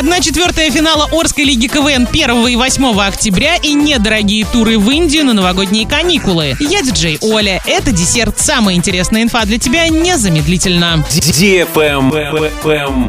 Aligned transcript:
Одна 0.00 0.20
четвертая 0.20 0.70
финала 0.70 1.10
Орской 1.12 1.44
лиги 1.44 1.66
КВН 1.66 2.08
1 2.10 2.48
и 2.48 2.56
8 2.56 3.00
октября 3.00 3.56
и 3.56 3.74
недорогие 3.74 4.46
туры 4.46 4.78
в 4.78 4.90
Индию 4.90 5.26
на 5.26 5.34
новогодние 5.34 5.86
каникулы. 5.86 6.56
Я 6.58 6.80
диджей 6.80 7.18
Оля. 7.20 7.60
Это 7.66 7.92
десерт. 7.92 8.40
Самая 8.40 8.76
интересная 8.76 9.24
инфа 9.24 9.44
для 9.44 9.58
тебя 9.58 9.86
незамедлительно. 9.88 11.04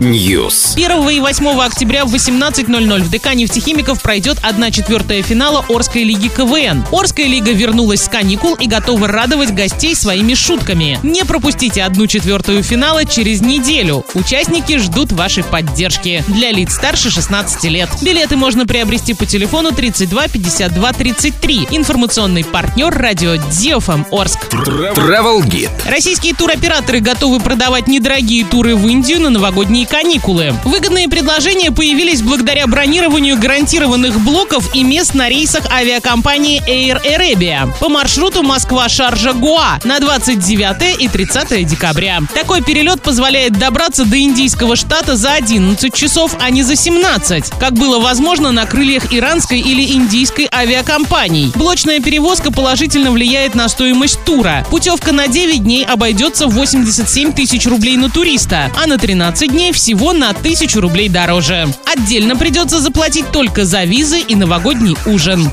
News. 0.02 0.74
1 0.76 1.10
и 1.12 1.20
8 1.22 1.62
октября 1.62 2.04
в 2.04 2.14
18.00 2.14 3.04
в 3.04 3.10
ДК 3.10 3.36
нефтехимиков 3.36 4.02
пройдет 4.02 4.40
1 4.42 4.72
четвертая 4.74 5.24
финала 5.24 5.64
Орской 5.70 6.04
лиги 6.04 6.28
КВН. 6.28 6.84
Орская 6.92 7.28
лига 7.28 7.54
вернулась 7.54 8.04
с 8.04 8.10
каникул 8.10 8.56
и 8.56 8.68
готова 8.68 9.08
радовать 9.08 9.56
гостей 9.56 9.96
своими 9.96 10.34
шутками. 10.34 11.00
Не 11.04 11.24
пропустите 11.24 11.84
1 11.84 12.08
четвертую 12.10 12.64
финала 12.64 13.06
через 13.06 13.40
неделю. 13.40 14.04
Участники 14.14 14.78
ждут 14.78 15.14
вашей 15.14 15.46
поддержки. 15.46 16.22
Для 16.28 16.52
лиц 16.52 16.81
старше 16.82 17.12
16 17.12 17.64
лет. 17.66 17.90
Билеты 18.02 18.36
можно 18.36 18.66
приобрести 18.66 19.14
по 19.14 19.28
телефону 19.28 19.72
32 19.72 20.30
52 20.30 20.94
33. 20.94 21.68
Информационный 21.70 22.44
партнер 22.44 22.90
радио 22.92 23.36
Диофам 23.36 24.08
Орск. 24.12 24.40
Travel 24.52 25.44
Guide. 25.44 25.70
Российские 25.88 26.34
туроператоры 26.34 27.00
готовы 27.00 27.40
продавать 27.40 27.88
недорогие 27.88 28.44
туры 28.46 28.76
в 28.76 28.88
Индию 28.88 29.22
на 29.22 29.30
новогодние 29.30 29.86
каникулы. 29.86 30.56
Выгодные 30.66 31.08
предложения 31.08 31.72
появились 31.72 32.24
благодаря 32.24 32.66
бронированию 32.66 33.38
гарантированных 33.38 34.20
блоков 34.20 34.74
и 34.74 34.84
мест 34.84 35.14
на 35.14 35.30
рейсах 35.30 35.72
авиакомпании 35.72 36.64
Air 36.68 37.00
Arabia 37.06 37.72
по 37.80 37.90
маршруту 37.90 38.42
Москва-Шаржа-Гоа 38.42 39.82
на 39.84 40.00
29 40.00 41.00
и 41.00 41.08
30 41.08 41.64
декабря. 41.64 42.22
Такой 42.34 42.64
перелет 42.64 43.04
позволяет 43.04 43.52
добраться 43.54 44.04
до 44.04 44.20
индийского 44.20 44.76
штата 44.76 45.16
за 45.16 45.34
11 45.34 45.94
часов, 45.94 46.36
а 46.40 46.50
не 46.50 46.64
за 46.64 46.71
17, 46.76 47.52
как 47.60 47.74
было 47.74 48.00
возможно 48.00 48.52
на 48.52 48.66
крыльях 48.66 49.14
иранской 49.14 49.60
или 49.60 49.94
индийской 49.94 50.50
авиакомпаний. 50.54 51.52
Блочная 51.56 52.00
перевозка 52.00 52.52
положительно 52.52 53.12
влияет 53.12 53.56
на 53.56 53.70
стоимость 53.70 54.24
тура. 54.24 54.66
Путевка 54.70 55.12
на 55.12 55.28
9 55.28 55.64
дней 55.64 55.86
обойдется 55.86 56.48
в 56.48 56.54
87 56.54 57.34
тысяч 57.34 57.66
рублей 57.66 57.98
на 57.98 58.10
туриста, 58.10 58.72
а 58.82 58.88
на 58.88 58.98
13 58.98 59.52
дней 59.52 59.72
всего 59.72 60.14
на 60.14 60.30
1000 60.30 60.80
рублей 60.82 61.10
дороже. 61.10 61.68
Отдельно 61.86 62.36
придется 62.36 62.80
заплатить 62.80 63.32
только 63.32 63.66
за 63.66 63.84
визы 63.84 64.20
и 64.20 64.36
новогодний 64.36 64.96
ужин. 65.06 65.50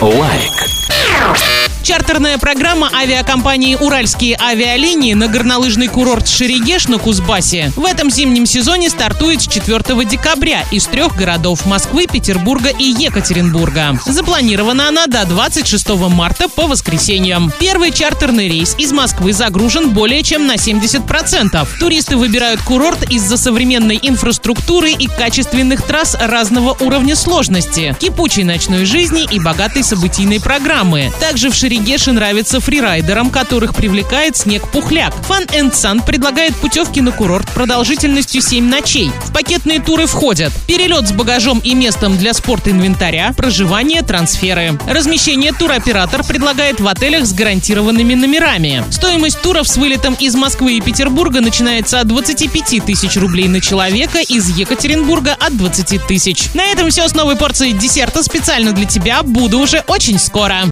Лайк. 0.00 1.53
Чартерная 1.84 2.38
программа 2.38 2.90
авиакомпании 2.94 3.74
«Уральские 3.74 4.38
авиалинии» 4.40 5.12
на 5.12 5.28
горнолыжный 5.28 5.88
курорт 5.88 6.26
Шерегеш 6.26 6.88
на 6.88 6.98
Кузбассе 6.98 7.74
в 7.76 7.84
этом 7.84 8.10
зимнем 8.10 8.46
сезоне 8.46 8.88
стартует 8.88 9.42
с 9.42 9.46
4 9.46 9.82
декабря 10.06 10.64
из 10.70 10.86
трех 10.86 11.14
городов– 11.14 11.66
Москвы, 11.66 12.06
Петербурга 12.10 12.70
и 12.70 12.84
Екатеринбурга. 12.84 13.98
Запланирована 14.06 14.88
она 14.88 15.06
до 15.06 15.26
26 15.26 15.90
марта 16.08 16.48
по 16.48 16.66
воскресеньям. 16.66 17.52
Первый 17.60 17.90
чартерный 17.90 18.48
рейс 18.48 18.74
из 18.78 18.92
Москвы 18.92 19.34
загружен 19.34 19.90
более 19.90 20.22
чем 20.22 20.46
на 20.46 20.54
70%. 20.54 21.68
Туристы 21.78 22.16
выбирают 22.16 22.62
курорт 22.62 23.10
из-за 23.10 23.36
современной 23.36 23.98
инфраструктуры 24.00 24.92
и 24.92 25.06
качественных 25.06 25.82
трасс 25.82 26.16
разного 26.18 26.74
уровня 26.80 27.14
сложности, 27.14 27.94
кипучей 28.00 28.44
ночной 28.44 28.86
жизни 28.86 29.28
и 29.30 29.38
богатой 29.38 29.84
событийной 29.84 30.40
программы. 30.40 31.12
Также 31.20 31.50
в 31.50 31.54
Шерегеше 31.74 32.12
нравится 32.12 32.60
фрирайдерам, 32.60 33.30
которых 33.30 33.74
привлекает 33.74 34.36
снег-пухляк. 34.36 35.12
Fun 35.28 35.44
and 35.48 35.72
Sun 35.72 36.06
предлагает 36.06 36.54
путевки 36.54 37.00
на 37.00 37.10
курорт 37.10 37.50
продолжительностью 37.50 38.42
7 38.42 38.64
ночей. 38.64 39.10
В 39.24 39.32
пакетные 39.32 39.80
туры 39.80 40.06
входят 40.06 40.52
перелет 40.68 41.08
с 41.08 41.12
багажом 41.12 41.58
и 41.58 41.74
местом 41.74 42.16
для 42.16 42.32
спорт-инвентаря, 42.32 43.34
проживание, 43.36 44.02
трансферы. 44.02 44.78
Размещение 44.86 45.52
туроператор 45.52 46.22
предлагает 46.22 46.78
в 46.78 46.86
отелях 46.86 47.26
с 47.26 47.32
гарантированными 47.32 48.14
номерами. 48.14 48.84
Стоимость 48.92 49.42
туров 49.42 49.66
с 49.66 49.76
вылетом 49.76 50.14
из 50.14 50.36
Москвы 50.36 50.74
и 50.74 50.80
Петербурга 50.80 51.40
начинается 51.40 51.98
от 51.98 52.06
25 52.06 52.84
тысяч 52.84 53.16
рублей 53.16 53.48
на 53.48 53.60
человека, 53.60 54.20
из 54.20 54.48
Екатеринбурга 54.56 55.36
от 55.38 55.56
20 55.56 56.06
тысяч. 56.06 56.50
На 56.54 56.66
этом 56.66 56.90
все 56.90 57.08
с 57.08 57.14
новой 57.14 57.34
порцией 57.34 57.72
десерта 57.72 58.22
специально 58.22 58.70
для 58.70 58.84
тебя. 58.84 59.24
Буду 59.24 59.58
уже 59.58 59.82
очень 59.88 60.20
скоро. 60.20 60.62